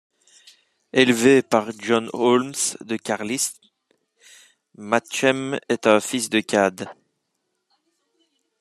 Élevé 0.93 1.43
par 1.43 1.69
John 1.77 2.09
Holmes 2.13 2.55
de 2.83 2.97
Carlisle, 2.97 3.53
Matchem 4.73 5.59
est 5.69 5.85
un 5.85 5.99
fils 5.99 6.31
de 6.31 6.39
Cade. 6.39 6.89